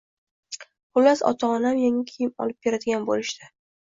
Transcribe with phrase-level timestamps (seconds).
[0.97, 3.53] Xullas, ota-onam yangi kiyim olib beradigan bo‘lishdi.